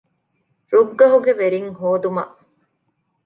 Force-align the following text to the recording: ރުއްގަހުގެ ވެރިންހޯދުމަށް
ރުއްގަހުގެ 0.71 1.31
ވެރިންހޯދުމަށް 1.39 2.33